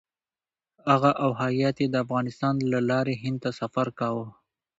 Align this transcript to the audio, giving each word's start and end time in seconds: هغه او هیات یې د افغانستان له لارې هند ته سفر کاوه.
هغه 0.89 1.11
او 1.23 1.31
هیات 1.43 1.77
یې 1.81 1.87
د 1.91 1.95
افغانستان 2.05 2.55
له 2.71 2.79
لارې 2.89 3.15
هند 3.23 3.37
ته 3.43 3.49
سفر 3.59 3.87
کاوه. 3.99 4.27